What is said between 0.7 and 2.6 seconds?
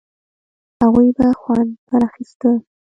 هغوی به خوند پر اخيسته.